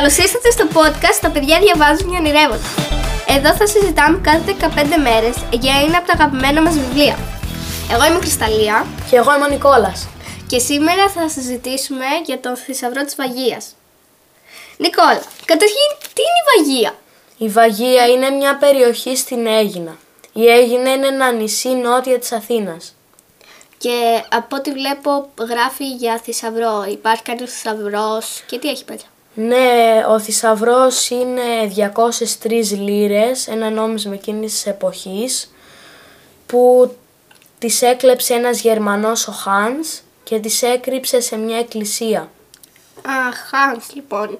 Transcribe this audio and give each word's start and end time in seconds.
Καλώς 0.00 0.16
ήρθατε 0.16 0.50
στο 0.50 0.66
podcast 0.72 1.18
Τα 1.20 1.30
παιδιά 1.30 1.58
διαβάζουν 1.58 2.10
και 2.10 2.16
ονειρεύονται. 2.16 2.68
Εδώ 3.28 3.54
θα 3.54 3.66
συζητάμε 3.66 4.20
κάθε 4.22 4.56
15 4.60 4.66
μέρες 5.02 5.36
για 5.50 5.74
ένα 5.86 5.98
από 5.98 6.06
τα 6.06 6.12
αγαπημένα 6.12 6.62
μας 6.62 6.74
βιβλία. 6.78 7.18
Εγώ 7.92 8.04
είμαι 8.04 8.16
η 8.16 8.18
Κρυσταλλία 8.18 8.86
Και 9.10 9.16
εγώ 9.16 9.34
είμαι 9.34 9.44
ο 9.44 9.48
Νικόλας. 9.48 10.08
και 10.46 10.58
σήμερα 10.58 11.08
θα 11.08 11.28
συζητήσουμε 11.28 12.04
για 12.24 12.40
τον 12.40 12.56
θησαυρό 12.56 13.04
της 13.04 13.14
Βαγίας. 13.14 13.76
Νικόλα, 14.76 15.22
καταρχήν, 15.44 15.88
τι 16.14 16.22
είναι 16.26 16.40
η 16.42 16.46
Βαγία; 16.52 16.94
Η 17.38 17.48
Βαγία 17.48 18.06
είναι 18.06 18.30
μια 18.30 18.56
περιοχή 18.56 19.16
στην 19.16 19.46
Αίγινα. 19.46 19.96
Η 20.32 20.48
Αίγινα 20.48 20.92
είναι 20.92 21.06
ένα 21.06 21.32
νησί 21.32 21.68
νότια 21.68 22.18
της 22.18 22.32
Αθήνας. 22.32 22.94
Και 23.78 24.22
από 24.28 24.56
ό,τι 24.56 24.72
βλέπω 24.72 25.28
γράφει 25.48 25.88
για 25.90 26.20
θησαυρό. 26.24 26.86
Υπάρχει 26.90 27.22
κάποιος 27.22 27.50
θησαυρός 27.50 28.42
και 28.46 28.58
τι 28.58 28.68
έχει 28.68 28.84
πέτρα. 28.84 29.08
Ναι, 29.34 30.04
ο 30.08 30.20
θησαυρός 30.20 31.10
είναι 31.10 31.42
203 32.42 32.78
λίρες, 32.78 33.48
ένα 33.48 33.70
νόμισμα 33.70 34.14
εκείνης 34.14 34.52
της 34.52 34.66
εποχής, 34.66 35.52
που 36.46 36.94
τις 37.58 37.82
έκλεψε 37.82 38.34
ένας 38.34 38.60
Γερμανός 38.60 39.28
ο 39.28 39.32
Χάνς 39.32 40.00
και 40.24 40.38
τις 40.38 40.62
έκρυψε 40.62 41.20
σε 41.20 41.36
μια 41.36 41.58
εκκλησία. 41.58 42.20
Α, 43.02 43.32
Χάνς, 43.50 43.94
λοιπόν. 43.94 44.36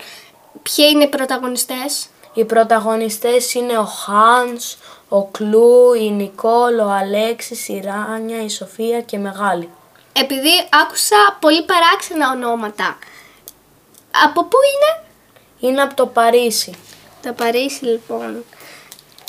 Ποιοι 0.62 0.84
είναι 0.92 1.04
οι 1.04 1.08
πρωταγωνιστές; 1.08 2.08
Οι 2.34 2.44
πρωταγωνιστές 2.44 3.54
είναι 3.54 3.78
ο 3.78 3.84
Χάνς, 3.84 4.76
ο 5.08 5.24
Κλού, 5.24 5.92
η 5.92 6.10
Νικόλ, 6.10 6.78
ο 6.78 6.90
Αλέξης, 6.90 7.68
η 7.68 7.82
Ράνια, 7.84 8.42
η 8.42 8.48
Σοφία 8.48 9.00
και 9.00 9.18
Μεγάλη. 9.18 9.68
Επειδή 10.12 10.50
άκουσα 10.82 11.36
πολύ 11.40 11.64
παράξενα 11.64 12.30
ονόματα. 12.30 12.98
Από 14.24 14.44
πού 14.44 14.56
είναι; 14.74 15.08
Είναι 15.60 15.82
από 15.82 15.94
το 15.94 16.06
Παρίσι. 16.06 16.74
Το 17.22 17.32
Παρίσι 17.32 17.84
λοιπόν. 17.84 18.44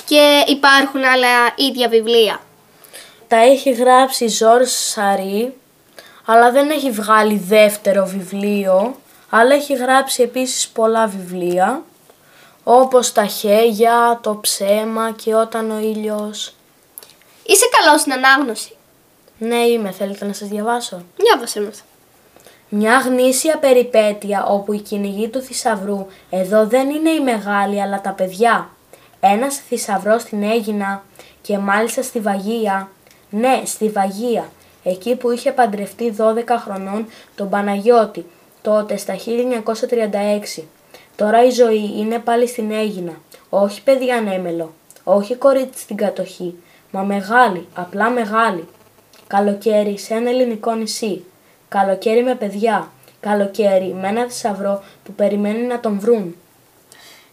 Και 0.05 0.43
υπάρχουν 0.47 1.03
άλλα 1.03 1.53
ίδια 1.55 1.87
βιβλία. 1.87 2.39
Τα 3.27 3.35
έχει 3.37 3.71
γράψει 3.71 4.23
η 4.23 4.27
Ζόρ 4.27 4.65
Σαρή, 4.65 5.53
αλλά 6.25 6.51
δεν 6.51 6.69
έχει 6.69 6.91
βγάλει 6.91 7.37
δεύτερο 7.37 8.05
βιβλίο, 8.05 8.95
αλλά 9.29 9.55
έχει 9.55 9.73
γράψει 9.73 10.23
επίσης 10.23 10.67
πολλά 10.67 11.07
βιβλία, 11.07 11.83
όπως 12.63 13.11
τα 13.11 13.25
χέγια, 13.25 14.19
το 14.23 14.37
ψέμα 14.41 15.11
και 15.11 15.35
όταν 15.35 15.71
ο 15.71 15.79
ήλιος... 15.79 16.53
Είσαι 17.43 17.65
καλός 17.79 18.01
στην 18.01 18.13
ανάγνωση. 18.13 18.75
Ναι 19.37 19.57
είμαι, 19.57 19.91
θέλετε 19.91 20.25
να 20.25 20.33
σας 20.33 20.47
διαβάσω; 20.47 21.05
Διάβασε 21.15 21.61
μας. 21.61 21.83
Μια 22.73 22.97
γνήσια 22.97 23.57
περιπέτεια 23.57 24.45
όπου 24.45 24.73
η 24.73 24.79
κυνηγή 24.79 25.27
του 25.27 25.41
θησαυρού 25.41 26.05
εδώ 26.29 26.67
δεν 26.67 26.89
είναι 26.89 27.09
οι 27.09 27.19
μεγάλοι 27.19 27.81
αλλά 27.81 28.01
τα 28.01 28.09
παιδιά. 28.11 28.69
Ένας 29.19 29.55
θησαυρός 29.55 30.23
την 30.23 30.43
έγινα 30.43 31.03
και 31.41 31.57
μάλιστα 31.57 32.01
στη 32.01 32.19
Βαγία. 32.19 32.89
Ναι, 33.29 33.61
στη 33.65 33.89
Βαγία. 33.89 34.49
Εκεί 34.83 35.15
που 35.15 35.31
είχε 35.31 35.51
παντρευτεί 35.51 36.15
12 36.17 36.23
χρονών 36.63 37.07
τον 37.35 37.49
Παναγιώτη, 37.49 38.25
τότε 38.61 38.97
στα 38.97 39.15
1936. 40.57 40.63
Τώρα 41.15 41.45
η 41.45 41.49
ζωή 41.49 41.93
είναι 41.97 42.19
πάλι 42.19 42.47
στην 42.47 42.71
Έγινα. 42.71 43.13
Όχι 43.49 43.83
παιδί 43.83 44.11
ανέμελο. 44.11 44.73
Όχι 45.03 45.35
κορίτσι 45.35 45.81
στην 45.81 45.95
κατοχή. 45.95 46.55
Μα 46.91 47.01
μεγάλη, 47.01 47.67
απλά 47.73 48.09
μεγάλη. 48.09 48.67
Καλοκαίρι 49.27 49.97
σε 49.97 50.13
ένα 50.13 50.29
ελληνικό 50.29 50.73
νησί. 50.73 51.25
Καλοκαίρι 51.79 52.23
με 52.23 52.35
παιδιά. 52.35 52.91
Καλοκαίρι 53.19 53.93
με 54.01 54.07
ένα 54.07 54.25
θησαυρό 54.29 54.83
που 55.03 55.13
περιμένει 55.13 55.61
να 55.61 55.79
τον 55.79 55.99
βρουν. 55.99 56.35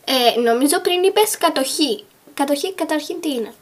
Ε, 0.04 0.40
νομίζω 0.40 0.80
πριν 0.80 1.02
είπες 1.02 1.38
κατοχή. 1.38 2.04
Κατοχή 2.34 2.74
καταρχήν 2.74 3.20
τι 3.20 3.30
είναι; 3.30 3.52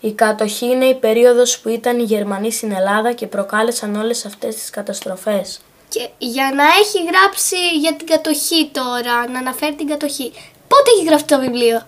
Η 0.00 0.12
κατοχή 0.12 0.66
είναι 0.66 0.84
η 0.84 0.94
περίοδος 0.94 1.58
που 1.58 1.68
ήταν 1.68 1.98
οι 1.98 2.02
Γερμανοί 2.02 2.52
στην 2.52 2.72
Ελλάδα 2.72 3.12
και 3.12 3.26
προκάλεσαν 3.26 3.96
όλες 3.96 4.24
αυτές 4.24 4.54
τις 4.54 4.70
καταστροφές. 4.70 5.60
Και 5.88 6.08
για 6.18 6.50
να 6.54 6.64
έχει 6.64 7.04
γράψει 7.04 7.56
για 7.80 7.94
την 7.94 8.06
κατοχή 8.06 8.70
τώρα, 8.72 9.28
να 9.28 9.38
αναφέρει 9.38 9.74
την 9.74 9.88
κατοχή. 9.88 10.32
Πότε 10.68 10.90
έχει 10.96 11.04
γραφτεί 11.06 11.34
το 11.34 11.40
βιβλίο; 11.40 11.82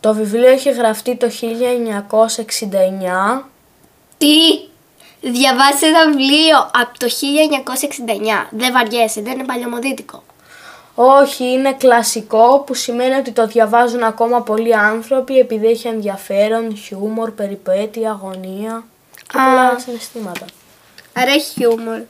Το 0.00 0.14
βιβλίο 0.14 0.48
έχει 0.48 0.72
γραφτεί 0.72 1.16
το 1.16 1.30
1969. 1.30 3.50
Τι! 4.18 4.66
Διαβάσει 5.30 5.86
ένα 5.86 6.06
βιβλίο 6.06 6.58
από 6.58 6.98
το 6.98 7.06
1969. 7.06 8.48
Δεν 8.50 8.72
βαριέσαι, 8.72 9.20
δεν 9.20 9.32
είναι 9.32 9.44
παλιωμοδίτικο. 9.44 10.22
Όχι, 10.94 11.44
είναι 11.44 11.72
κλασικό 11.72 12.58
που 12.66 12.74
σημαίνει 12.74 13.14
ότι 13.14 13.30
το 13.30 13.46
διαβάζουν 13.46 14.02
ακόμα 14.02 14.42
πολλοί 14.42 14.76
άνθρωποι 14.76 15.38
επειδή 15.38 15.66
έχει 15.66 15.88
ενδιαφέρον, 15.88 16.76
χιούμορ, 16.76 17.30
περιπέτεια, 17.30 18.10
αγωνία 18.10 18.84
και 19.32 19.38
Α. 19.38 19.44
πολλά 19.44 19.78
συναισθήματα. 19.78 20.44
Άρα 21.12 21.30
έχει 21.30 21.52
χιούμορ. 21.52 22.00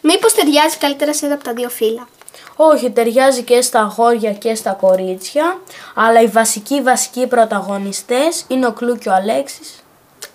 Μήπως 0.00 0.34
ταιριάζει 0.34 0.76
καλύτερα 0.76 1.14
σε 1.14 1.26
ένα 1.26 1.34
από 1.34 1.44
τα 1.44 1.52
δύο 1.52 1.68
φύλλα; 1.68 2.08
Όχι, 2.56 2.90
ταιριάζει 2.90 3.42
και 3.42 3.60
στα 3.62 3.80
αγόρια 3.80 4.32
και 4.32 4.54
στα 4.54 4.70
κορίτσια, 4.70 5.58
αλλά 5.94 6.20
οι 6.20 6.26
βασικοί 6.26 6.82
βασικοί 6.82 7.26
πρωταγωνιστές 7.26 8.44
είναι 8.48 8.66
ο 8.66 8.72
Κλου 8.72 8.98
και 8.98 9.08
ο 9.08 9.14
Αλέξης, 9.14 9.82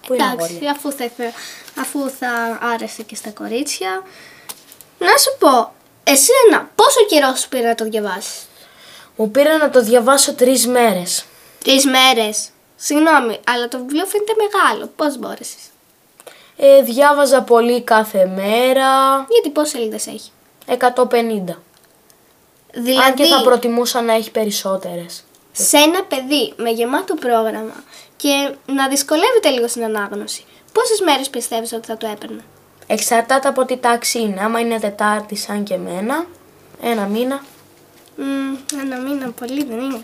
που 0.07 0.13
είναι 0.13 0.23
αγόρια. 0.23 0.45
Εντάξει, 0.45 0.67
αφού 0.67 0.91
θα, 0.91 1.03
ήθελα- 1.03 1.31
αφού 1.79 2.09
θα 2.19 2.59
άρεσε 2.61 3.03
και 3.03 3.15
στα 3.15 3.29
κορίτσια. 3.29 4.03
Να 4.99 5.17
σου 5.17 5.37
πω, 5.39 5.73
εσένα 6.03 6.69
πόσο 6.75 7.05
καιρό 7.07 7.35
σου 7.35 7.49
πήρε 7.49 7.67
να 7.67 7.75
το 7.75 7.83
διαβάσεις; 7.83 8.45
Μου 9.15 9.31
πήρε 9.31 9.57
να 9.57 9.69
το 9.69 9.81
διαβάσω 9.83 10.33
τρεις 10.33 10.67
μέρες. 10.67 11.25
Τρεις 11.63 11.85
μέρες. 11.85 12.49
Συγγνώμη, 12.75 13.39
αλλά 13.47 13.67
το 13.67 13.77
βιβλίο 13.77 14.05
φαίνεται 14.05 14.33
μεγάλο. 14.37 14.91
Πώς 14.95 15.17
μπόρεσε. 15.17 15.55
Ε, 16.57 16.81
διάβαζα 16.81 17.41
πολύ 17.41 17.81
κάθε 17.83 18.25
μέρα, 18.25 19.15
Γιατί 19.29 19.49
πόσες 19.53 19.69
σελίδες 19.71 20.07
έχει; 20.07 20.31
150. 20.65 21.61
Δηλαδή, 22.71 23.01
Αν 23.07 23.13
και 23.13 23.25
θα 23.25 23.41
προτιμούσα 23.41 24.01
να 24.01 24.13
έχει 24.13 24.31
περισσότερες. 24.31 25.23
σε 25.51 25.77
ένα 25.77 26.03
παιδί 26.03 26.53
με 26.55 26.69
γεμάτο 26.69 27.15
πρόγραμμα 27.15 27.83
και 28.23 28.55
να 28.65 28.87
δυσκολεύεται 28.87 29.49
λίγο 29.49 29.67
στην 29.67 29.83
ανάγνωση, 29.83 30.45
πόσες 30.71 30.99
μέρες 31.01 31.29
πιστεύεις 31.29 31.73
ότι 31.73 31.87
θα 31.87 31.97
το 31.97 32.07
έπαιρνε; 32.07 32.43
Εξαρτάται 32.87 33.47
από 33.47 33.65
τι 33.65 33.77
τάξη 33.77 34.19
είναι. 34.19 34.41
Άμα 34.43 34.59
είναι 34.59 34.79
Τετάρτη 34.79 35.35
σαν 35.35 35.63
και 35.63 35.73
εμένα, 35.73 36.25
ένα 36.81 37.05
μήνα. 37.05 37.43
Μμμ, 38.15 38.55
ένα 38.81 38.97
μήνα 38.97 39.31
πολύ 39.39 39.63
δεν 39.63 39.79
είναι. 39.79 40.03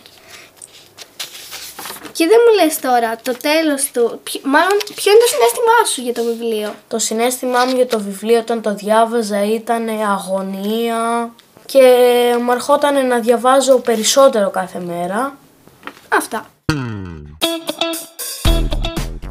Και 2.11 2.27
δεν 2.27 2.37
μου 2.47 2.63
λες 2.63 2.79
τώρα 2.79 3.15
το 3.23 3.37
τέλος 3.41 3.91
του, 3.91 4.19
ποιο- 4.23 4.41
μάλλον 4.43 4.77
ποιο 4.95 5.11
είναι 5.11 5.19
το 5.21 5.27
συνέστημά 5.27 5.85
σου 5.93 6.01
για 6.01 6.13
το 6.13 6.23
βιβλίο; 6.23 6.75
Το 6.87 6.99
συνέστημά 6.99 7.65
μου 7.65 7.75
για 7.75 7.87
το 7.87 7.99
βιβλίο 7.99 8.39
όταν 8.39 8.61
το 8.61 8.73
διάβαζα 8.73 9.45
ήταν 9.45 9.89
αγωνία 9.89 11.31
και 11.65 11.81
μου 12.43 12.51
ερχόταν 12.51 13.07
να 13.07 13.19
διαβάζω 13.19 13.79
περισσότερο 13.79 14.49
κάθε 14.49 14.79
μέρα. 14.79 15.37
Αυτά. 16.09 16.45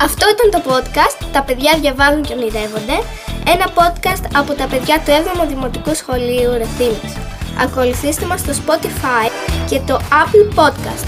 Αυτό 0.00 0.26
ήταν 0.28 0.62
το 0.62 0.70
podcast 0.70 1.28
«Τα 1.32 1.42
παιδιά 1.42 1.78
διαβάζουν 1.80 2.22
και 2.22 2.32
ονειρεύονται», 2.32 2.98
ένα 3.46 3.66
podcast 3.74 4.24
από 4.34 4.52
τα 4.54 4.66
παιδιά 4.66 4.98
του 4.98 5.10
7ου 5.40 5.46
Δημοτικού 5.48 5.94
Σχολείου 5.94 6.52
Ρεθύμης. 6.52 7.16
Ακολουθήστε 7.60 8.26
μας 8.26 8.40
στο 8.40 8.52
Spotify 8.52 9.30
και 9.68 9.80
το 9.86 9.94
Apple 9.94 10.58
Podcast. 10.58 11.06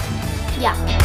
Γεια! 0.59 1.00